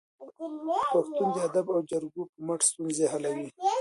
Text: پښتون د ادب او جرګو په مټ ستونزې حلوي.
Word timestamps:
پښتون 0.95 1.27
د 1.35 1.37
ادب 1.49 1.67
او 1.75 1.79
جرګو 1.91 2.23
په 2.31 2.37
مټ 2.47 2.59
ستونزې 2.69 3.05
حلوي. 3.13 3.47